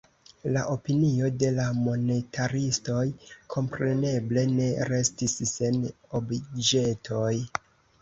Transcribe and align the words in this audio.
La 0.53 0.61
opinio 0.75 1.29
de 1.43 1.51
la 1.57 1.65
monetaristoj 1.81 3.05
kompreneble 3.57 4.49
ne 4.57 4.73
restis 4.95 5.41
sen 5.55 5.81
obĵetoj. 6.25 7.33